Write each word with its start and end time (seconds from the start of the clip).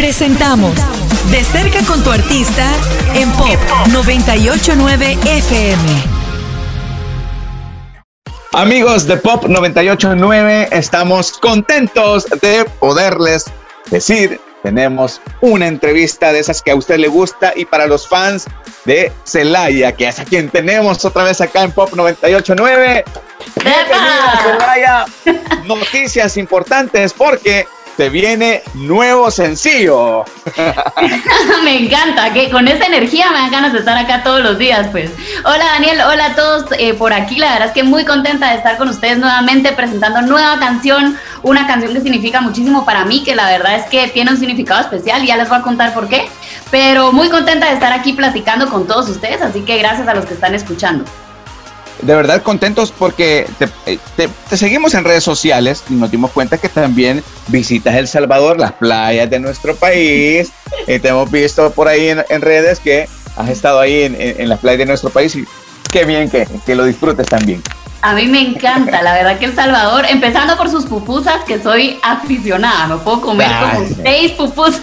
Presentamos 0.00 0.72
De 1.30 1.44
cerca 1.44 1.84
con 1.84 2.02
tu 2.02 2.10
artista 2.10 2.72
en 3.14 3.30
Pop 3.32 3.58
989 3.92 5.18
FM. 5.26 5.82
Amigos 8.54 9.06
de 9.06 9.18
Pop 9.18 9.44
989, 9.46 10.68
estamos 10.72 11.36
contentos 11.36 12.24
de 12.40 12.64
poderles 12.80 13.52
decir, 13.90 14.40
tenemos 14.62 15.20
una 15.42 15.68
entrevista 15.68 16.32
de 16.32 16.38
esas 16.38 16.62
que 16.62 16.70
a 16.70 16.76
usted 16.76 16.96
le 16.96 17.08
gusta 17.08 17.52
y 17.54 17.66
para 17.66 17.86
los 17.86 18.08
fans 18.08 18.46
de 18.86 19.12
Celaya, 19.24 19.92
que 19.92 20.08
es 20.08 20.18
a 20.18 20.24
quien 20.24 20.48
tenemos 20.48 21.04
otra 21.04 21.24
vez 21.24 21.42
acá 21.42 21.62
en 21.64 21.72
Pop 21.72 21.92
989. 21.92 23.04
Bienvenida 23.62 24.40
Celaya. 24.42 25.04
Noticias 25.66 26.38
importantes 26.38 27.12
porque 27.12 27.66
te 27.96 28.08
viene 28.08 28.62
nuevo 28.74 29.30
sencillo. 29.30 30.24
me 31.64 31.84
encanta, 31.84 32.32
que 32.32 32.50
con 32.50 32.66
esa 32.68 32.86
energía 32.86 33.30
me 33.30 33.38
dan 33.38 33.50
ganas 33.50 33.72
de 33.72 33.80
estar 33.80 33.96
acá 33.96 34.22
todos 34.22 34.40
los 34.40 34.58
días, 34.58 34.88
pues. 34.90 35.10
Hola 35.44 35.64
Daniel, 35.64 36.00
hola 36.02 36.26
a 36.26 36.34
todos 36.34 36.64
eh, 36.78 36.94
por 36.94 37.12
aquí, 37.12 37.36
la 37.36 37.52
verdad 37.52 37.68
es 37.68 37.74
que 37.74 37.82
muy 37.82 38.04
contenta 38.04 38.50
de 38.50 38.56
estar 38.56 38.76
con 38.76 38.88
ustedes 38.88 39.18
nuevamente 39.18 39.72
presentando 39.72 40.22
nueva 40.22 40.58
canción, 40.58 41.18
una 41.42 41.66
canción 41.66 41.92
que 41.92 42.00
significa 42.00 42.40
muchísimo 42.40 42.84
para 42.84 43.04
mí, 43.04 43.22
que 43.24 43.34
la 43.34 43.46
verdad 43.46 43.76
es 43.76 43.86
que 43.86 44.08
tiene 44.08 44.30
un 44.30 44.38
significado 44.38 44.80
especial, 44.80 45.24
ya 45.24 45.36
les 45.36 45.48
voy 45.48 45.58
a 45.58 45.62
contar 45.62 45.92
por 45.94 46.08
qué, 46.08 46.28
pero 46.70 47.12
muy 47.12 47.28
contenta 47.28 47.66
de 47.66 47.74
estar 47.74 47.92
aquí 47.92 48.12
platicando 48.12 48.68
con 48.68 48.86
todos 48.86 49.08
ustedes, 49.08 49.42
así 49.42 49.62
que 49.62 49.78
gracias 49.78 50.08
a 50.08 50.14
los 50.14 50.26
que 50.26 50.34
están 50.34 50.54
escuchando 50.54 51.04
de 52.02 52.14
verdad 52.14 52.42
contentos 52.42 52.92
porque 52.96 53.46
te, 53.58 54.28
te, 54.48 54.56
seguimos 54.56 54.94
en 54.94 55.04
redes 55.04 55.24
sociales 55.24 55.82
y 55.88 55.94
nos 55.94 56.10
dimos 56.10 56.30
cuenta 56.30 56.58
que 56.58 56.68
también 56.68 57.22
visitas 57.48 57.94
El 57.94 58.08
Salvador, 58.08 58.58
las 58.58 58.72
playas 58.72 59.28
de 59.30 59.40
nuestro 59.40 59.74
país. 59.76 60.52
y 60.86 60.98
te 60.98 61.08
hemos 61.08 61.30
visto 61.30 61.70
por 61.72 61.88
ahí 61.88 62.08
en, 62.08 62.40
redes 62.40 62.80
que 62.80 63.08
has 63.36 63.48
estado 63.48 63.80
ahí 63.80 64.02
en, 64.02 64.16
en, 64.18 64.48
las 64.48 64.60
playas 64.60 64.78
de 64.78 64.86
nuestro 64.86 65.10
país 65.10 65.34
y 65.36 65.44
qué 65.90 66.04
bien 66.04 66.30
que, 66.30 66.46
que 66.64 66.74
lo 66.74 66.84
disfrutes 66.84 67.26
también. 67.28 67.62
A 68.02 68.14
mí 68.14 68.26
me 68.26 68.40
encanta, 68.40 69.02
la 69.02 69.12
verdad 69.12 69.38
que 69.38 69.44
El 69.44 69.54
Salvador, 69.54 70.06
empezando 70.08 70.56
por 70.56 70.70
sus 70.70 70.86
pupusas, 70.86 71.44
que 71.44 71.62
soy 71.62 71.98
aficionada, 72.02 72.86
no 72.86 72.98
puedo 73.00 73.20
comer 73.20 73.48
como 73.60 73.86
seis 74.02 74.32
pupusas 74.32 74.82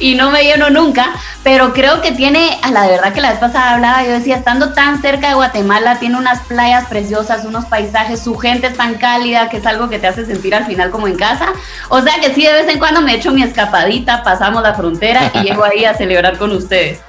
y 0.00 0.14
no 0.14 0.30
me 0.30 0.44
lleno 0.44 0.70
nunca, 0.70 1.14
pero 1.42 1.72
creo 1.72 2.00
que 2.00 2.12
tiene, 2.12 2.58
a 2.62 2.70
la 2.70 2.86
verdad 2.86 3.12
que 3.12 3.20
la 3.20 3.30
vez 3.30 3.38
pasada 3.38 3.74
hablaba, 3.74 4.04
yo 4.04 4.10
decía, 4.10 4.36
estando 4.36 4.72
tan 4.72 5.00
cerca 5.00 5.28
de 5.28 5.34
Guatemala, 5.34 5.98
tiene 5.98 6.16
unas 6.16 6.40
playas 6.42 6.86
preciosas, 6.88 7.44
unos 7.44 7.64
paisajes, 7.66 8.20
su 8.20 8.36
gente 8.36 8.68
es 8.68 8.76
tan 8.76 8.94
cálida, 8.94 9.48
que 9.48 9.58
es 9.58 9.66
algo 9.66 9.88
que 9.88 9.98
te 9.98 10.06
hace 10.06 10.26
sentir 10.26 10.54
al 10.54 10.66
final 10.66 10.90
como 10.90 11.08
en 11.08 11.16
casa. 11.16 11.46
O 11.88 12.00
sea 12.02 12.20
que 12.20 12.34
sí, 12.34 12.44
de 12.44 12.52
vez 12.52 12.68
en 12.68 12.78
cuando 12.78 13.00
me 13.00 13.14
echo 13.14 13.32
mi 13.32 13.42
escapadita, 13.42 14.22
pasamos 14.22 14.62
la 14.62 14.74
frontera 14.74 15.30
y 15.34 15.40
llego 15.40 15.64
ahí 15.64 15.84
a 15.84 15.94
celebrar 15.94 16.38
con 16.38 16.52
ustedes. 16.52 17.00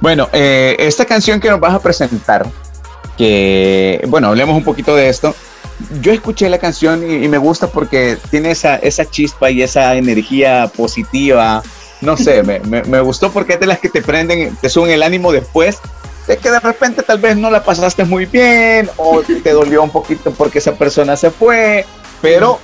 Bueno, 0.00 0.28
eh, 0.32 0.76
esta 0.78 1.04
canción 1.04 1.40
que 1.40 1.50
nos 1.50 1.58
vas 1.58 1.74
a 1.74 1.80
presentar, 1.80 2.46
que, 3.16 4.00
bueno, 4.06 4.28
hablemos 4.28 4.56
un 4.56 4.64
poquito 4.64 4.94
de 4.94 5.08
esto. 5.08 5.34
Yo 6.00 6.12
escuché 6.12 6.48
la 6.48 6.58
canción 6.58 7.08
y, 7.08 7.28
me 7.28 7.38
gusta 7.38 7.68
porque 7.68 8.18
tiene 8.30 8.50
esa, 8.50 8.76
esa 8.76 9.08
chispa 9.08 9.50
y 9.50 9.62
esa 9.62 9.94
energía 9.96 10.70
positiva. 10.76 11.62
No 12.00 12.16
sé, 12.16 12.42
me, 12.42 12.60
me, 12.60 13.00
gustó 13.00 13.30
porque 13.30 13.54
es 13.54 13.60
de 13.60 13.66
las 13.66 13.78
que 13.78 13.88
te 13.88 14.02
prenden, 14.02 14.56
te 14.56 14.68
suben 14.68 14.90
el 14.90 15.02
ánimo 15.02 15.32
después 15.32 15.78
de 16.28 16.36
que 16.36 16.50
de 16.50 16.60
repente 16.60 17.02
tal 17.02 17.18
vez 17.18 17.36
no 17.36 17.50
la 17.50 17.64
pasaste 17.64 18.04
muy 18.04 18.26
bien 18.26 18.88
o 18.98 19.22
te 19.22 19.50
dolió 19.50 19.82
un 19.82 19.90
poquito 19.90 20.30
porque 20.32 20.58
esa 20.58 20.74
persona 20.74 21.16
se 21.16 21.30
fue, 21.30 21.86
pero 22.20 22.60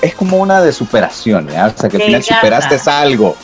es 0.00 0.14
como 0.14 0.38
una 0.38 0.62
de 0.62 0.72
superación, 0.72 1.48
o 1.48 1.52
sea, 1.52 1.88
que 1.88 1.96
al 1.96 2.02
final 2.02 2.22
superaste 2.22 2.78
algo. 2.90 3.36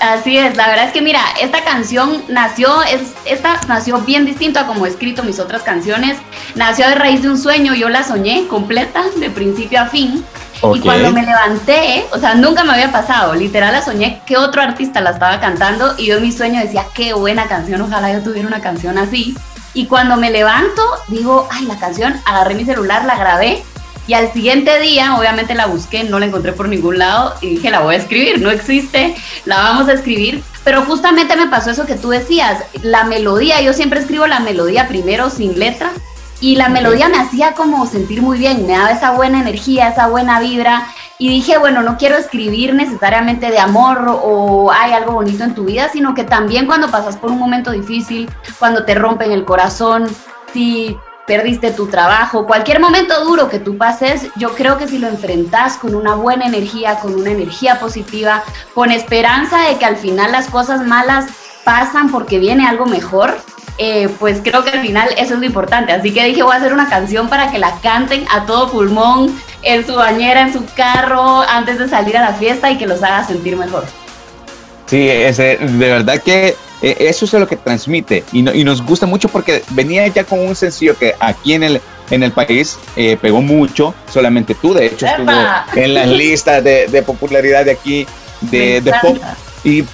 Así 0.00 0.38
es, 0.38 0.56
la 0.56 0.66
verdad 0.66 0.86
es 0.86 0.92
que 0.92 1.02
mira, 1.02 1.20
esta 1.42 1.62
canción 1.62 2.24
nació, 2.28 2.82
es, 2.84 3.12
esta 3.26 3.60
nació 3.68 3.98
bien 3.98 4.24
distinto 4.24 4.58
a 4.58 4.66
como 4.66 4.86
he 4.86 4.88
escrito 4.88 5.22
mis 5.22 5.38
otras 5.38 5.62
canciones. 5.62 6.16
Nació 6.54 6.88
de 6.88 6.94
raíz 6.94 7.20
de 7.20 7.28
un 7.28 7.36
sueño, 7.36 7.74
yo 7.74 7.90
la 7.90 8.02
soñé 8.02 8.46
completa, 8.48 9.02
de 9.16 9.28
principio 9.28 9.78
a 9.78 9.86
fin. 9.86 10.24
Y 10.74 10.80
cuando 10.80 11.12
me 11.12 11.22
levanté, 11.22 12.06
o 12.12 12.18
sea, 12.18 12.34
nunca 12.34 12.64
me 12.64 12.72
había 12.72 12.90
pasado, 12.90 13.34
literal 13.34 13.72
la 13.72 13.82
soñé 13.82 14.22
que 14.26 14.38
otro 14.38 14.62
artista 14.62 15.02
la 15.02 15.10
estaba 15.10 15.38
cantando 15.38 15.94
y 15.98 16.06
yo 16.06 16.16
en 16.16 16.22
mi 16.22 16.32
sueño 16.32 16.60
decía, 16.60 16.86
qué 16.94 17.12
buena 17.12 17.46
canción, 17.46 17.80
ojalá 17.82 18.12
yo 18.12 18.22
tuviera 18.22 18.48
una 18.48 18.60
canción 18.60 18.96
así. 18.96 19.36
Y 19.74 19.86
cuando 19.86 20.16
me 20.16 20.30
levanto, 20.30 20.82
digo, 21.08 21.46
ay, 21.50 21.66
la 21.66 21.78
canción, 21.78 22.18
agarré 22.24 22.54
mi 22.54 22.64
celular, 22.64 23.04
la 23.04 23.16
grabé 23.16 23.62
y 24.06 24.14
al 24.14 24.32
siguiente 24.32 24.78
día, 24.80 25.16
obviamente 25.16 25.54
la 25.54 25.66
busqué, 25.66 26.04
no 26.04 26.18
la 26.18 26.26
encontré 26.26 26.52
por 26.52 26.68
ningún 26.68 26.98
lado 26.98 27.34
y 27.40 27.50
dije, 27.50 27.70
la 27.70 27.80
voy 27.80 27.94
a 27.94 27.98
escribir, 27.98 28.40
no 28.40 28.50
existe, 28.50 29.14
la 29.44 29.58
vamos 29.58 29.88
a 29.88 29.92
escribir. 29.92 30.42
Pero 30.64 30.82
justamente 30.82 31.36
me 31.36 31.46
pasó 31.46 31.70
eso 31.70 31.86
que 31.86 31.94
tú 31.94 32.10
decías, 32.10 32.64
la 32.82 33.04
melodía, 33.04 33.60
yo 33.60 33.72
siempre 33.72 34.00
escribo 34.00 34.26
la 34.26 34.40
melodía 34.40 34.88
primero 34.88 35.30
sin 35.30 35.58
letra 35.58 35.92
y 36.40 36.56
la 36.56 36.68
melodía 36.68 37.08
me 37.08 37.18
hacía 37.18 37.52
como 37.52 37.86
sentir 37.86 38.22
muy 38.22 38.38
bien, 38.38 38.66
me 38.66 38.72
daba 38.72 38.90
esa 38.90 39.12
buena 39.12 39.40
energía, 39.40 39.88
esa 39.88 40.08
buena 40.08 40.40
vibra 40.40 40.86
y 41.18 41.28
dije, 41.28 41.58
bueno, 41.58 41.82
no 41.82 41.98
quiero 41.98 42.16
escribir 42.16 42.74
necesariamente 42.74 43.50
de 43.50 43.58
amor 43.58 44.20
o 44.22 44.72
hay 44.72 44.92
algo 44.92 45.12
bonito 45.12 45.44
en 45.44 45.54
tu 45.54 45.64
vida, 45.64 45.90
sino 45.92 46.14
que 46.14 46.24
también 46.24 46.66
cuando 46.66 46.90
pasas 46.90 47.16
por 47.16 47.30
un 47.30 47.38
momento 47.38 47.72
difícil, 47.72 48.28
cuando 48.58 48.84
te 48.84 48.94
rompen 48.94 49.30
el 49.32 49.44
corazón, 49.44 50.08
si 50.52 50.96
perdiste 51.26 51.70
tu 51.70 51.86
trabajo, 51.86 52.46
cualquier 52.46 52.80
momento 52.80 53.24
duro 53.24 53.48
que 53.48 53.58
tú 53.58 53.78
pases, 53.78 54.28
yo 54.36 54.54
creo 54.54 54.78
que 54.78 54.88
si 54.88 54.98
lo 54.98 55.08
enfrentas 55.08 55.76
con 55.76 55.94
una 55.94 56.14
buena 56.14 56.46
energía, 56.46 56.96
con 56.96 57.14
una 57.14 57.30
energía 57.30 57.78
positiva, 57.78 58.42
con 58.74 58.90
esperanza 58.90 59.68
de 59.68 59.76
que 59.76 59.84
al 59.84 59.96
final 59.96 60.32
las 60.32 60.48
cosas 60.48 60.84
malas 60.84 61.26
pasan 61.64 62.10
porque 62.10 62.38
viene 62.38 62.66
algo 62.66 62.86
mejor, 62.86 63.38
eh, 63.78 64.08
pues 64.18 64.40
creo 64.42 64.64
que 64.64 64.70
al 64.70 64.82
final 64.82 65.08
eso 65.16 65.34
es 65.34 65.40
lo 65.40 65.46
importante. 65.46 65.92
Así 65.92 66.12
que 66.12 66.24
dije, 66.24 66.42
voy 66.42 66.52
a 66.52 66.56
hacer 66.56 66.72
una 66.72 66.88
canción 66.88 67.28
para 67.28 67.50
que 67.50 67.58
la 67.58 67.78
canten 67.80 68.26
a 68.30 68.44
todo 68.44 68.70
pulmón, 68.70 69.34
en 69.62 69.86
su 69.86 69.94
bañera, 69.94 70.42
en 70.42 70.52
su 70.52 70.64
carro, 70.74 71.40
antes 71.42 71.78
de 71.78 71.88
salir 71.88 72.16
a 72.16 72.22
la 72.22 72.32
fiesta 72.34 72.70
y 72.70 72.78
que 72.78 72.86
los 72.86 73.02
haga 73.02 73.24
sentir 73.24 73.56
mejor. 73.56 73.84
Sí, 74.86 75.08
ese, 75.08 75.56
de 75.58 75.88
verdad 75.88 76.20
que 76.22 76.56
eh, 76.82 76.96
eso 77.00 77.24
es 77.24 77.32
lo 77.32 77.46
que 77.46 77.56
transmite. 77.56 78.24
Y, 78.32 78.48
y, 78.50 78.64
nos 78.64 78.82
gusta 78.82 79.06
mucho 79.06 79.28
porque 79.28 79.62
venía 79.70 80.06
ya 80.08 80.24
con 80.24 80.40
un 80.40 80.54
sencillo 80.56 80.96
que 80.96 81.14
aquí 81.20 81.54
en 81.54 81.62
el, 81.62 81.80
en 82.10 82.22
el 82.22 82.32
país 82.32 82.78
eh, 82.96 83.16
pegó 83.20 83.42
mucho, 83.42 83.94
solamente 84.10 84.54
tú, 84.54 84.74
de 84.74 84.86
hecho 84.86 85.06
estuvo 85.06 85.30
en 85.74 85.94
las 85.94 86.08
listas 86.08 86.62
de, 86.64 86.86
de, 86.88 87.02
popularidad 87.02 87.64
de 87.64 87.72
aquí 87.72 88.06
de, 88.40 88.80
de 88.80 88.92
pop. 89.02 89.16
y 89.64 89.84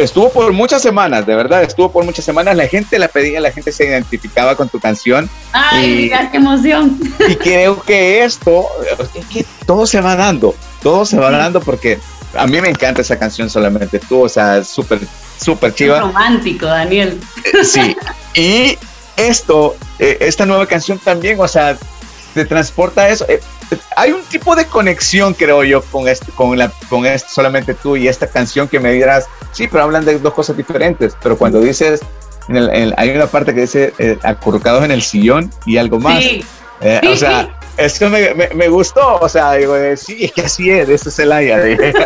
estuvo 0.00 0.30
por 0.30 0.52
muchas 0.52 0.82
semanas, 0.82 1.26
de 1.26 1.34
verdad, 1.34 1.62
estuvo 1.62 1.90
por 1.90 2.04
muchas 2.04 2.24
semanas, 2.24 2.56
la 2.56 2.66
gente 2.66 2.98
la 2.98 3.08
pedía, 3.08 3.40
la 3.40 3.52
gente 3.52 3.72
se 3.72 3.84
identificaba 3.86 4.56
con 4.56 4.68
tu 4.68 4.80
canción. 4.80 5.30
Ay, 5.52 6.10
qué 6.30 6.36
emoción. 6.36 6.98
Y 7.28 7.36
creo 7.36 7.80
que 7.80 8.24
esto, 8.24 8.66
es 9.14 9.26
que 9.26 9.46
todo 9.66 9.86
se 9.86 10.00
va 10.00 10.16
dando, 10.16 10.54
todo 10.82 11.04
se 11.04 11.16
va 11.16 11.30
dando 11.30 11.60
porque 11.60 11.98
a 12.36 12.46
mí 12.46 12.60
me 12.60 12.68
encanta 12.68 13.02
esa 13.02 13.18
canción 13.18 13.48
solamente 13.50 13.98
tú, 13.98 14.22
o 14.22 14.28
sea, 14.28 14.62
súper 14.64 15.00
súper 15.40 15.74
chiva. 15.74 16.00
romántico, 16.00 16.66
Daniel. 16.66 17.20
Eh, 17.44 17.64
sí. 17.64 17.96
Y 18.34 18.78
esto, 19.16 19.76
eh, 19.98 20.18
esta 20.20 20.46
nueva 20.46 20.66
canción 20.66 20.98
también, 20.98 21.38
o 21.40 21.48
sea, 21.48 21.76
te 22.34 22.44
transporta 22.44 23.08
eso. 23.08 23.24
Eh, 23.28 23.40
hay 23.96 24.12
un 24.12 24.22
tipo 24.22 24.56
de 24.56 24.66
conexión, 24.66 25.34
creo 25.34 25.62
yo, 25.64 25.82
con 25.82 26.08
este, 26.08 26.32
con 26.32 26.56
la, 26.58 26.70
con 26.88 27.06
este, 27.06 27.28
solamente 27.28 27.74
tú 27.74 27.96
y 27.96 28.08
esta 28.08 28.26
canción 28.26 28.68
que 28.68 28.80
me 28.80 28.92
dirás, 28.92 29.26
sí, 29.52 29.68
pero 29.68 29.84
hablan 29.84 30.04
de 30.04 30.18
dos 30.18 30.34
cosas 30.34 30.56
diferentes. 30.56 31.14
Pero 31.22 31.36
cuando 31.36 31.60
dices, 31.60 32.00
hay 32.96 33.10
una 33.10 33.26
parte 33.26 33.54
que 33.54 33.62
dice 33.62 34.18
acurrucados 34.22 34.84
en 34.84 34.90
el 34.90 35.02
sillón 35.02 35.50
y 35.64 35.76
algo 35.76 35.98
más. 35.98 36.22
Sí. 36.22 36.44
O 37.08 37.16
sea, 37.16 37.53
es 37.76 37.98
que 37.98 38.08
me, 38.08 38.48
me, 38.54 38.68
gustó, 38.68 39.18
o 39.20 39.28
sea, 39.28 39.52
digo, 39.54 39.74
sí, 39.96 40.24
es 40.24 40.32
que 40.32 40.42
así 40.42 40.70
es, 40.70 40.88
eso 40.88 41.08
es 41.08 41.18
el 41.18 41.32
aire. 41.32 41.92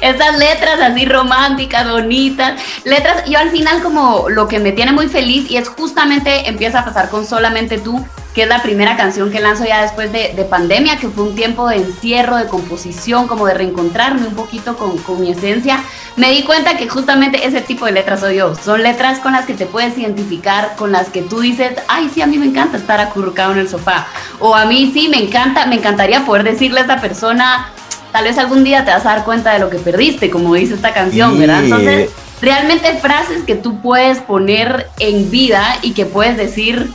Esas 0.00 0.38
letras 0.38 0.80
así 0.80 1.04
románticas, 1.04 1.90
bonitas, 1.90 2.60
letras, 2.84 3.24
yo 3.26 3.38
al 3.38 3.50
final 3.50 3.82
como 3.82 4.30
lo 4.30 4.48
que 4.48 4.58
me 4.58 4.72
tiene 4.72 4.92
muy 4.92 5.08
feliz 5.08 5.50
y 5.50 5.58
es 5.58 5.68
justamente 5.68 6.48
empieza 6.48 6.80
a 6.80 6.84
pasar 6.84 7.10
con 7.10 7.26
Solamente 7.26 7.78
tú, 7.78 8.04
que 8.34 8.42
es 8.42 8.48
la 8.48 8.62
primera 8.62 8.96
canción 8.96 9.30
que 9.30 9.40
lanzo 9.40 9.64
ya 9.64 9.82
después 9.82 10.12
de, 10.12 10.46
pandemia, 10.48 10.96
que 10.96 11.08
fue 11.08 11.24
un 11.24 11.34
tiempo 11.34 11.68
de 11.68 11.76
encierro, 11.76 12.36
de 12.36 12.46
composición, 12.46 13.26
como 13.26 13.46
de 13.46 13.54
reencontrarme 13.54 14.26
un 14.26 14.34
poquito 14.34 14.76
con, 14.76 14.98
con, 14.98 15.20
mi 15.20 15.30
esencia, 15.30 15.80
me 16.16 16.30
di 16.30 16.44
cuenta 16.44 16.76
que 16.76 16.88
justamente 16.88 17.46
ese 17.46 17.60
tipo 17.60 17.86
de 17.86 17.92
letras 17.92 18.20
soy 18.20 18.36
yo. 18.36 18.54
Son 18.54 18.82
letras 18.82 19.18
con 19.18 19.32
las 19.32 19.46
que 19.46 19.54
te 19.54 19.66
puedes 19.66 19.96
identificar, 19.98 20.76
con 20.76 20.92
las 20.92 21.08
que 21.08 21.22
tú 21.22 21.40
dices, 21.40 21.72
ay, 21.88 22.10
sí, 22.12 22.22
a 22.22 22.26
mí 22.26 22.38
me 22.38 22.46
encanta 22.46 22.76
estar 22.76 23.00
acurrucado 23.00 23.52
en 23.52 23.58
el 23.58 23.68
sofá. 23.68 24.06
O 24.38 24.54
a 24.54 24.64
mí 24.64 24.90
sí, 24.92 25.08
me 25.08 25.22
encanta, 25.22 25.66
me 25.66 25.76
encantaría 25.76 26.24
poder 26.24 26.44
decirle 26.44 26.80
a 26.80 26.82
esta 26.82 27.00
persona, 27.00 27.70
tal 28.12 28.24
vez 28.24 28.38
algún 28.38 28.64
día 28.64 28.84
te 28.84 28.90
vas 28.90 29.04
a 29.06 29.10
dar 29.10 29.24
cuenta 29.24 29.52
de 29.52 29.58
lo 29.58 29.70
que 29.70 29.78
perdiste, 29.78 30.30
como 30.30 30.54
dice 30.54 30.74
esta 30.74 30.92
canción, 30.92 31.38
¿verdad? 31.38 31.64
Entonces, 31.64 32.10
realmente 32.40 32.94
frases 32.94 33.42
que 33.44 33.54
tú 33.54 33.80
puedes 33.80 34.18
poner 34.18 34.88
en 34.98 35.30
vida 35.30 35.76
y 35.82 35.92
que 35.92 36.06
puedes 36.06 36.36
decir, 36.36 36.90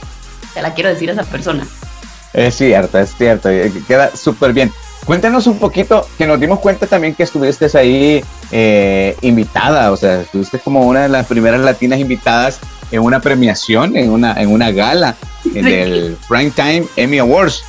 te 0.55 0.61
la 0.63 0.73
quiero 0.73 0.89
decir 0.89 1.09
a 1.09 1.13
esa 1.13 1.23
persona. 1.23 1.67
Es 2.33 2.55
cierto, 2.55 2.97
es 2.97 3.15
cierto, 3.15 3.49
queda 3.87 4.15
súper 4.15 4.53
bien. 4.53 4.71
Cuéntanos 5.05 5.45
un 5.45 5.59
poquito, 5.59 6.07
que 6.17 6.25
nos 6.25 6.39
dimos 6.39 6.59
cuenta 6.59 6.87
también 6.87 7.13
que 7.13 7.23
estuviste 7.23 7.67
ahí 7.77 8.23
eh, 8.51 9.15
invitada, 9.21 9.91
o 9.91 9.97
sea, 9.97 10.21
estuviste 10.21 10.57
como 10.57 10.81
una 10.87 11.03
de 11.03 11.09
las 11.09 11.27
primeras 11.27 11.61
latinas 11.61 11.99
invitadas 11.99 12.59
en 12.91 13.01
una 13.01 13.19
premiación, 13.19 13.95
en 13.95 14.09
una, 14.09 14.33
en 14.41 14.51
una 14.51 14.71
gala 14.71 15.15
del 15.43 16.17
Prime 16.27 16.49
Time 16.51 16.85
Emmy 16.95 17.19
Awards. 17.19 17.63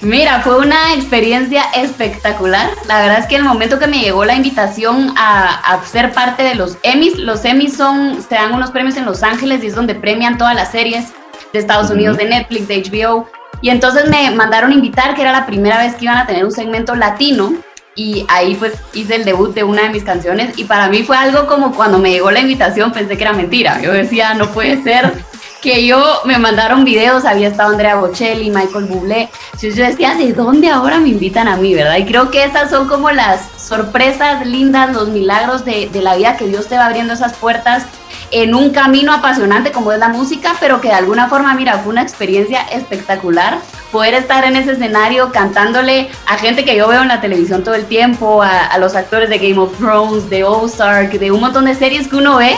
Mira, 0.00 0.40
fue 0.40 0.58
una 0.58 0.94
experiencia 0.94 1.62
espectacular. 1.74 2.70
La 2.86 3.00
verdad 3.00 3.18
es 3.20 3.26
que 3.26 3.36
el 3.36 3.44
momento 3.44 3.78
que 3.78 3.86
me 3.86 4.00
llegó 4.00 4.24
la 4.24 4.34
invitación 4.34 5.14
a, 5.16 5.80
ser 5.90 6.12
parte 6.12 6.42
de 6.42 6.54
los 6.54 6.78
Emmys, 6.82 7.16
los 7.18 7.44
Emmys 7.44 7.76
son, 7.76 8.22
se 8.28 8.34
dan 8.34 8.52
unos 8.52 8.70
premios 8.70 8.96
en 8.96 9.04
Los 9.04 9.22
Ángeles 9.22 9.62
y 9.62 9.68
es 9.68 9.74
donde 9.74 9.94
premian 9.94 10.36
todas 10.36 10.54
las 10.54 10.70
series 10.70 11.06
de 11.52 11.58
Estados 11.58 11.90
Unidos, 11.90 12.16
de 12.16 12.26
Netflix, 12.26 12.68
de 12.68 12.82
HBO. 12.82 13.28
Y 13.60 13.70
entonces 13.70 14.08
me 14.08 14.30
mandaron 14.32 14.72
invitar, 14.72 15.14
que 15.14 15.22
era 15.22 15.32
la 15.32 15.46
primera 15.46 15.78
vez 15.78 15.94
que 15.94 16.04
iban 16.04 16.18
a 16.18 16.26
tener 16.26 16.44
un 16.44 16.52
segmento 16.52 16.94
latino. 16.94 17.54
Y 17.94 18.26
ahí 18.28 18.54
pues 18.56 18.74
hice 18.92 19.16
el 19.16 19.24
debut 19.24 19.54
de 19.54 19.64
una 19.64 19.82
de 19.84 19.88
mis 19.88 20.04
canciones 20.04 20.58
y 20.58 20.64
para 20.64 20.88
mí 20.88 21.02
fue 21.02 21.16
algo 21.16 21.46
como 21.46 21.74
cuando 21.74 21.98
me 21.98 22.10
llegó 22.10 22.30
la 22.30 22.40
invitación 22.40 22.92
pensé 22.92 23.16
que 23.16 23.22
era 23.22 23.32
mentira. 23.32 23.80
Yo 23.80 23.90
decía, 23.90 24.34
no 24.34 24.50
puede 24.50 24.82
ser 24.82 25.14
que 25.60 25.86
yo 25.86 26.20
me 26.24 26.38
mandaron 26.38 26.84
videos, 26.84 27.24
había 27.24 27.48
estado 27.48 27.70
Andrea 27.70 27.96
Bocelli, 27.96 28.50
Michael 28.50 28.84
Bublé. 28.84 29.28
Yo 29.60 29.68
decía, 29.68 30.14
¿de 30.14 30.32
dónde 30.32 30.68
ahora 30.68 30.98
me 30.98 31.08
invitan 31.08 31.48
a 31.48 31.56
mí, 31.56 31.74
verdad? 31.74 31.96
Y 31.96 32.04
creo 32.04 32.30
que 32.30 32.44
esas 32.44 32.70
son 32.70 32.88
como 32.88 33.10
las 33.10 33.48
sorpresas 33.56 34.46
lindas, 34.46 34.94
los 34.94 35.08
milagros 35.08 35.64
de, 35.64 35.88
de 35.88 36.02
la 36.02 36.16
vida 36.16 36.36
que 36.36 36.46
Dios 36.46 36.68
te 36.68 36.76
va 36.76 36.86
abriendo 36.86 37.14
esas 37.14 37.34
puertas 37.34 37.84
en 38.30 38.54
un 38.54 38.70
camino 38.70 39.12
apasionante 39.12 39.72
como 39.72 39.92
es 39.92 39.98
la 39.98 40.08
música, 40.08 40.54
pero 40.60 40.80
que 40.80 40.88
de 40.88 40.94
alguna 40.94 41.28
forma, 41.28 41.54
mira, 41.54 41.78
fue 41.78 41.92
una 41.92 42.02
experiencia 42.02 42.62
espectacular 42.72 43.58
poder 43.92 44.14
estar 44.14 44.44
en 44.44 44.56
ese 44.56 44.72
escenario 44.72 45.30
cantándole 45.32 46.10
a 46.26 46.36
gente 46.36 46.64
que 46.64 46.76
yo 46.76 46.88
veo 46.88 47.02
en 47.02 47.08
la 47.08 47.20
televisión 47.20 47.62
todo 47.62 47.74
el 47.74 47.86
tiempo, 47.86 48.42
a, 48.42 48.66
a 48.66 48.78
los 48.78 48.94
actores 48.94 49.30
de 49.30 49.38
Game 49.38 49.58
of 49.58 49.76
Thrones, 49.78 50.28
de 50.28 50.44
Ozark, 50.44 51.12
de 51.12 51.30
un 51.30 51.40
montón 51.40 51.64
de 51.64 51.74
series 51.74 52.08
que 52.08 52.16
uno 52.16 52.36
ve 52.36 52.56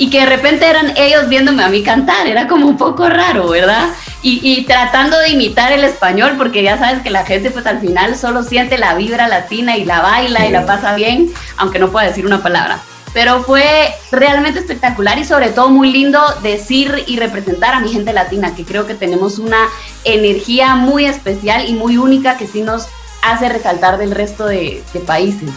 y 0.00 0.08
que 0.08 0.20
de 0.20 0.26
repente 0.26 0.66
eran 0.66 0.94
ellos 0.96 1.28
viéndome 1.28 1.62
a 1.62 1.68
mí 1.68 1.82
cantar, 1.82 2.26
era 2.26 2.48
como 2.48 2.66
un 2.66 2.78
poco 2.78 3.06
raro, 3.10 3.50
¿verdad? 3.50 3.90
Y, 4.22 4.40
y, 4.42 4.64
tratando 4.64 5.18
de 5.18 5.28
imitar 5.28 5.72
el 5.72 5.84
español, 5.84 6.36
porque 6.38 6.62
ya 6.62 6.78
sabes 6.78 7.02
que 7.02 7.10
la 7.10 7.26
gente 7.26 7.50
pues 7.50 7.66
al 7.66 7.80
final 7.80 8.16
solo 8.16 8.42
siente 8.42 8.78
la 8.78 8.94
vibra 8.94 9.28
latina 9.28 9.76
y 9.76 9.84
la 9.84 10.00
baila 10.00 10.46
y 10.46 10.52
la 10.52 10.64
pasa 10.64 10.94
bien, 10.94 11.30
aunque 11.58 11.78
no 11.78 11.90
pueda 11.90 12.06
decir 12.06 12.24
una 12.24 12.42
palabra. 12.42 12.80
Pero 13.12 13.42
fue 13.44 13.92
realmente 14.10 14.60
espectacular 14.60 15.18
y 15.18 15.26
sobre 15.26 15.50
todo 15.50 15.68
muy 15.68 15.92
lindo 15.92 16.18
decir 16.42 17.04
y 17.06 17.18
representar 17.18 17.74
a 17.74 17.80
mi 17.80 17.92
gente 17.92 18.14
latina, 18.14 18.54
que 18.54 18.64
creo 18.64 18.86
que 18.86 18.94
tenemos 18.94 19.38
una 19.38 19.68
energía 20.04 20.76
muy 20.76 21.04
especial 21.04 21.68
y 21.68 21.74
muy 21.74 21.98
única 21.98 22.38
que 22.38 22.46
sí 22.46 22.62
nos 22.62 22.86
hace 23.20 23.50
resaltar 23.50 23.98
del 23.98 24.12
resto 24.12 24.46
de, 24.46 24.82
de 24.94 25.00
países. 25.00 25.50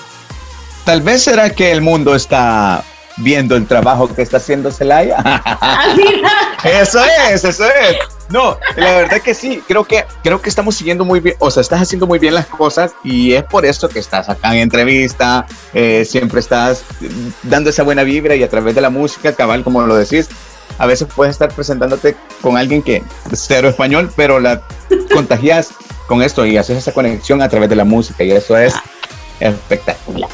Tal 0.83 1.01
vez 1.01 1.23
será 1.23 1.49
que 1.51 1.71
el 1.71 1.81
mundo 1.81 2.13
está 2.13 2.83
viendo 3.18 3.56
el 3.56 3.68
trabajo 3.68 4.13
que 4.13 4.21
está 4.21 4.38
haciendo 4.38 4.71
Celaya. 4.71 5.18
eso 6.63 7.00
es, 7.30 7.44
eso 7.44 7.65
es. 7.65 7.98
No, 8.30 8.57
la 8.77 8.94
verdad 8.95 9.21
que 9.21 9.33
sí, 9.33 9.62
creo 9.68 9.83
que, 9.83 10.06
creo 10.24 10.42
que 10.42 10.50
estamos 10.50 10.75
siguiendo 10.75 11.06
muy 11.06 11.19
bien, 11.19 11.36
o 11.39 11.51
sea, 11.51 11.62
estás 11.62 11.81
haciendo 11.81 12.07
muy 12.07 12.19
bien 12.19 12.33
las 12.33 12.48
cosas 12.48 12.94
y 13.04 13.33
es 13.33 13.44
por 13.44 13.65
eso 13.65 13.89
que 13.89 14.00
estás 14.00 14.30
acá 14.30 14.56
en 14.56 14.62
entrevista, 14.62 15.45
eh, 15.74 16.04
siempre 16.06 16.39
estás 16.39 16.83
dando 17.44 17.69
esa 17.69 17.83
buena 17.83 18.04
vibra 18.04 18.36
y 18.36 18.42
a 18.42 18.50
través 18.50 18.74
de 18.74 18.81
la 18.81 18.89
música, 18.89 19.33
cabal, 19.33 19.63
como 19.63 19.86
lo 19.86 19.95
decís, 19.95 20.30
a 20.77 20.88
veces 20.88 21.07
puedes 21.13 21.33
estar 21.33 21.54
presentándote 21.54 22.15
con 22.42 22.57
alguien 22.57 22.81
que 22.81 23.04
es 23.31 23.45
cero 23.45 23.69
español, 23.69 24.12
pero 24.15 24.39
la 24.39 24.63
contagias 25.13 25.69
con 26.07 26.21
esto 26.21 26.45
y 26.45 26.57
haces 26.57 26.77
esa 26.77 26.92
conexión 26.92 27.42
a 27.42 27.50
través 27.50 27.69
de 27.69 27.75
la 27.75 27.86
música 27.86 28.24
y 28.24 28.31
eso 28.31 28.57
es 28.57 28.74
espectacular. 29.39 30.30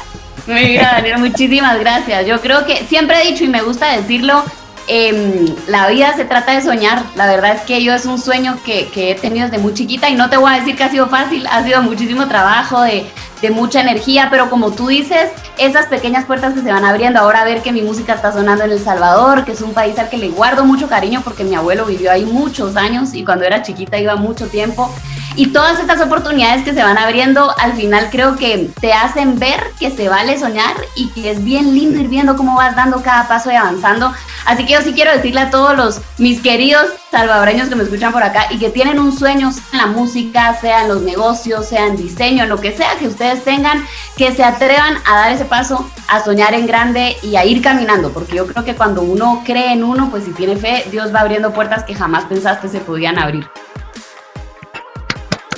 Daniel, 0.50 1.18
muchísimas 1.18 1.78
gracias. 1.78 2.26
Yo 2.26 2.40
creo 2.40 2.66
que 2.66 2.84
siempre 2.84 3.22
he 3.22 3.30
dicho 3.30 3.44
y 3.44 3.48
me 3.48 3.62
gusta 3.62 3.96
decirlo, 3.96 4.42
em, 4.88 5.46
la 5.68 5.88
vida 5.88 6.14
se 6.16 6.24
trata 6.24 6.52
de 6.52 6.62
soñar. 6.62 7.04
La 7.14 7.26
verdad 7.26 7.54
es 7.54 7.62
que 7.62 7.82
yo 7.82 7.94
es 7.94 8.04
un 8.04 8.18
sueño 8.18 8.58
que, 8.64 8.88
que, 8.88 9.12
he 9.12 9.14
tenido 9.14 9.46
desde 9.46 9.62
muy 9.62 9.74
chiquita 9.74 10.10
y 10.10 10.14
no 10.14 10.28
te 10.28 10.36
voy 10.36 10.52
a 10.52 10.56
decir 10.56 10.76
que 10.76 10.84
ha 10.84 10.90
sido 10.90 11.08
fácil, 11.08 11.46
ha 11.46 11.62
sido 11.62 11.82
muchísimo 11.82 12.26
trabajo, 12.26 12.82
de, 12.82 13.06
de, 13.40 13.50
mucha 13.50 13.80
energía, 13.80 14.28
pero 14.28 14.50
como 14.50 14.72
tú 14.72 14.88
dices, 14.88 15.30
esas 15.56 15.86
pequeñas 15.86 16.24
puertas 16.24 16.54
que 16.54 16.62
se 16.62 16.72
van 16.72 16.84
abriendo, 16.84 17.20
ahora 17.20 17.44
ver 17.44 17.62
que 17.62 17.70
mi 17.70 17.82
música 17.82 18.14
está 18.14 18.32
sonando 18.32 18.64
en 18.64 18.72
El 18.72 18.80
Salvador, 18.80 19.44
que 19.44 19.52
es 19.52 19.60
un 19.60 19.72
país 19.72 19.98
al 19.98 20.08
que 20.08 20.18
le 20.18 20.30
guardo 20.30 20.64
mucho 20.64 20.88
cariño 20.88 21.20
porque 21.22 21.44
mi 21.44 21.54
abuelo 21.54 21.86
vivió 21.86 22.10
ahí 22.10 22.24
muchos 22.24 22.76
años 22.76 23.14
y 23.14 23.24
cuando 23.24 23.44
era 23.44 23.62
chiquita 23.62 23.98
iba 23.98 24.16
mucho 24.16 24.48
tiempo. 24.48 24.92
Y 25.40 25.46
todas 25.46 25.80
estas 25.80 26.02
oportunidades 26.02 26.64
que 26.64 26.74
se 26.74 26.82
van 26.82 26.98
abriendo, 26.98 27.54
al 27.58 27.72
final 27.72 28.08
creo 28.10 28.36
que 28.36 28.68
te 28.78 28.92
hacen 28.92 29.38
ver 29.38 29.58
que 29.78 29.90
se 29.90 30.06
vale 30.06 30.38
soñar 30.38 30.74
y 30.96 31.08
que 31.12 31.30
es 31.30 31.42
bien 31.42 31.74
lindo 31.74 31.98
ir 31.98 32.08
viendo 32.08 32.36
cómo 32.36 32.56
vas 32.56 32.76
dando 32.76 33.02
cada 33.02 33.26
paso 33.26 33.50
y 33.50 33.54
avanzando. 33.54 34.12
Así 34.44 34.66
que 34.66 34.74
yo 34.74 34.82
sí 34.82 34.92
quiero 34.92 35.12
decirle 35.12 35.40
a 35.40 35.48
todos 35.48 35.74
los 35.74 36.02
mis 36.18 36.42
queridos 36.42 36.90
salvadoreños 37.10 37.70
que 37.70 37.74
me 37.74 37.84
escuchan 37.84 38.12
por 38.12 38.22
acá 38.22 38.48
y 38.50 38.58
que 38.58 38.68
tienen 38.68 38.98
un 38.98 39.16
sueño, 39.16 39.50
sea 39.50 39.64
en 39.72 39.78
la 39.78 39.86
música, 39.86 40.60
sea 40.60 40.82
en 40.82 40.88
los 40.88 41.00
negocios, 41.00 41.66
sea 41.66 41.86
en 41.86 41.96
diseño, 41.96 42.44
lo 42.44 42.60
que 42.60 42.76
sea 42.76 42.96
que 42.98 43.08
ustedes 43.08 43.42
tengan, 43.42 43.86
que 44.18 44.34
se 44.34 44.44
atrevan 44.44 44.98
a 45.06 45.20
dar 45.20 45.32
ese 45.32 45.46
paso, 45.46 45.90
a 46.08 46.22
soñar 46.22 46.52
en 46.52 46.66
grande 46.66 47.16
y 47.22 47.36
a 47.36 47.46
ir 47.46 47.62
caminando, 47.62 48.12
porque 48.12 48.36
yo 48.36 48.46
creo 48.46 48.66
que 48.66 48.74
cuando 48.74 49.00
uno 49.00 49.42
cree 49.46 49.72
en 49.72 49.84
uno, 49.84 50.10
pues 50.10 50.24
si 50.24 50.32
tiene 50.32 50.56
fe, 50.56 50.84
Dios 50.90 51.14
va 51.14 51.20
abriendo 51.20 51.54
puertas 51.54 51.84
que 51.84 51.94
jamás 51.94 52.26
pensaste 52.26 52.68
se 52.68 52.80
podían 52.80 53.18
abrir. 53.18 53.48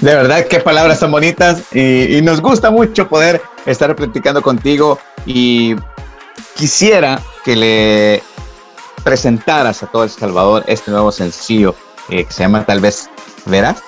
De 0.03 0.15
verdad, 0.17 0.47
qué 0.49 0.59
palabras 0.59 0.99
tan 0.99 1.13
bonitas 1.13 1.63
y, 1.73 2.17
y, 2.17 2.23
nos 2.23 2.41
gusta 2.41 2.73
mucho 2.73 3.09
poder 3.09 3.41
estar 3.67 3.95
platicando 3.95 4.43
contigo 4.43 4.99
y 5.27 5.77
quisiera 6.57 7.23
que 7.45 7.55
le 7.55 8.23
presentaras 9.05 9.81
a 9.85 9.87
todo 9.87 10.03
El 10.03 10.11
Salvador 10.11 10.65
este 10.67 10.91
nuevo 10.91 11.13
sencillo 11.13 11.77
eh, 12.09 12.25
que 12.25 12.33
se 12.33 12.43
llama 12.43 12.65
Tal 12.65 12.81
vez 12.81 13.09
Verás. 13.47 13.81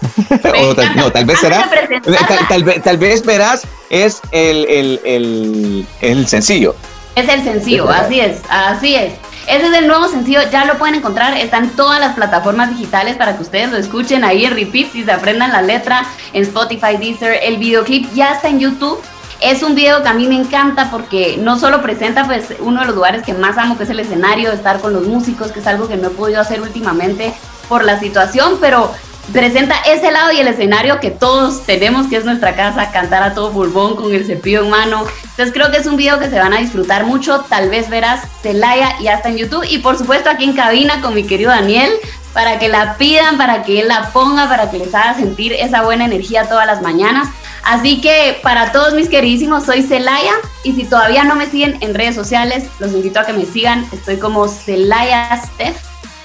o 0.62 0.74
tal, 0.74 0.96
no, 0.96 1.12
tal 1.12 1.26
vez 1.26 1.38
será. 1.38 1.68
Tal, 1.68 2.64
tal, 2.64 2.82
tal, 2.82 2.96
vez 2.96 3.22
Verás 3.26 3.62
es 3.90 4.22
el, 4.30 4.64
el, 4.70 5.00
el, 5.04 5.86
el 6.00 6.26
sencillo. 6.26 6.74
Es 7.14 7.28
el 7.28 7.44
sencillo, 7.44 7.90
así 7.90 8.20
es, 8.20 8.40
así 8.48 8.94
es. 8.94 9.12
Ese 9.48 9.66
es 9.66 9.72
el 9.72 9.86
nuevo 9.86 10.06
sencillo, 10.08 10.40
ya 10.52 10.66
lo 10.66 10.76
pueden 10.76 10.96
encontrar, 10.96 11.34
está 11.34 11.56
en 11.56 11.70
todas 11.70 11.98
las 12.00 12.14
plataformas 12.14 12.68
digitales 12.68 13.16
para 13.16 13.34
que 13.34 13.42
ustedes 13.42 13.70
lo 13.70 13.78
escuchen 13.78 14.22
ahí 14.22 14.44
en 14.44 14.52
repeat 14.52 14.94
y 14.94 15.04
se 15.04 15.10
aprendan 15.10 15.52
la 15.52 15.62
letra 15.62 16.04
en 16.34 16.42
Spotify, 16.42 16.98
Deezer. 16.98 17.40
El 17.42 17.56
videoclip 17.56 18.12
ya 18.12 18.34
está 18.34 18.48
en 18.48 18.60
YouTube. 18.60 19.00
Es 19.40 19.62
un 19.62 19.74
video 19.74 20.02
que 20.02 20.08
a 20.10 20.12
mí 20.12 20.26
me 20.26 20.34
encanta 20.34 20.90
porque 20.90 21.38
no 21.38 21.58
solo 21.58 21.80
presenta 21.80 22.26
pues 22.26 22.56
uno 22.58 22.80
de 22.80 22.88
los 22.88 22.94
lugares 22.94 23.22
que 23.22 23.32
más 23.32 23.56
amo, 23.56 23.78
que 23.78 23.84
es 23.84 23.90
el 23.90 24.00
escenario, 24.00 24.52
estar 24.52 24.80
con 24.80 24.92
los 24.92 25.06
músicos, 25.06 25.50
que 25.50 25.60
es 25.60 25.66
algo 25.66 25.88
que 25.88 25.96
no 25.96 26.08
he 26.08 26.10
podido 26.10 26.42
hacer 26.42 26.60
últimamente 26.60 27.32
por 27.70 27.84
la 27.84 27.98
situación, 27.98 28.58
pero 28.60 28.92
presenta 29.32 29.76
ese 29.86 30.10
lado 30.10 30.32
y 30.32 30.40
el 30.40 30.48
escenario 30.48 31.00
que 31.00 31.10
todos 31.10 31.64
tenemos, 31.64 32.06
que 32.06 32.16
es 32.16 32.24
nuestra 32.24 32.54
casa, 32.54 32.90
cantar 32.90 33.22
a 33.22 33.34
todo 33.34 33.52
pulmón 33.52 33.96
con 33.96 34.14
el 34.14 34.26
cepillo 34.26 34.64
en 34.64 34.70
mano. 34.70 35.04
Entonces 35.22 35.52
creo 35.52 35.70
que 35.70 35.78
es 35.78 35.86
un 35.86 35.96
video 35.96 36.18
que 36.18 36.30
se 36.30 36.38
van 36.38 36.52
a 36.52 36.58
disfrutar 36.58 37.04
mucho, 37.04 37.40
tal 37.48 37.70
vez 37.70 37.88
verás 37.90 38.22
Celaya 38.42 38.96
y 39.00 39.08
hasta 39.08 39.28
en 39.28 39.36
YouTube 39.36 39.64
y 39.68 39.78
por 39.78 39.98
supuesto 39.98 40.30
aquí 40.30 40.44
en 40.44 40.54
cabina 40.54 41.00
con 41.00 41.14
mi 41.14 41.24
querido 41.24 41.50
Daniel 41.50 41.92
para 42.32 42.58
que 42.58 42.68
la 42.68 42.96
pidan, 42.96 43.36
para 43.36 43.62
que 43.62 43.80
él 43.80 43.88
la 43.88 44.10
ponga, 44.12 44.48
para 44.48 44.70
que 44.70 44.78
les 44.78 44.94
haga 44.94 45.14
sentir 45.14 45.52
esa 45.52 45.82
buena 45.82 46.04
energía 46.04 46.48
todas 46.48 46.66
las 46.66 46.82
mañanas. 46.82 47.28
Así 47.64 48.00
que 48.00 48.38
para 48.42 48.72
todos 48.72 48.94
mis 48.94 49.08
queridísimos, 49.08 49.64
soy 49.64 49.82
Celaya 49.82 50.32
y 50.62 50.72
si 50.72 50.84
todavía 50.84 51.24
no 51.24 51.34
me 51.34 51.50
siguen 51.50 51.76
en 51.80 51.94
redes 51.94 52.14
sociales, 52.14 52.64
los 52.78 52.92
invito 52.92 53.20
a 53.20 53.26
que 53.26 53.32
me 53.32 53.44
sigan. 53.44 53.86
Estoy 53.92 54.18
como 54.18 54.48
Celaya 54.48 55.40
Steph. 55.54 55.76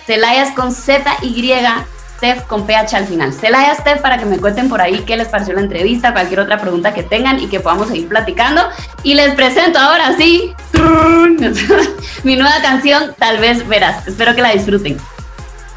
Celaya 0.06 0.54
con 0.54 0.72
Z 0.74 1.18
Y 1.22 1.54
Steph 2.24 2.48
con 2.48 2.66
PH 2.66 2.96
al 2.96 3.06
final. 3.06 3.34
Celaya 3.34 3.76
Steph 3.76 4.00
para 4.02 4.18
que 4.18 4.24
me 4.24 4.38
cuenten 4.38 4.70
por 4.70 4.80
ahí 4.80 5.04
qué 5.06 5.18
les 5.18 5.28
pareció 5.28 5.54
la 5.56 5.60
entrevista, 5.60 6.14
cualquier 6.14 6.40
otra 6.40 6.58
pregunta 6.58 6.94
que 6.94 7.04
tengan 7.04 7.38
y 7.38 7.48
que 7.48 7.60
podamos 7.60 7.90
seguir 7.90 8.08
platicando. 8.08 8.62
Y 9.04 9.16
les 9.16 9.36
presento 9.36 9.78
ahora 9.78 10.16
sí 10.18 10.56
mi 12.24 12.38
nueva 12.38 12.62
canción, 12.62 13.14
tal 13.20 13.40
vez 13.40 13.68
verás. 13.68 14.08
Espero 14.08 14.34
que 14.36 14.42
la 14.42 14.52
disfruten. 14.52 14.98